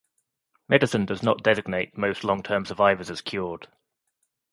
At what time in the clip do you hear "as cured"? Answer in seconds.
3.11-3.67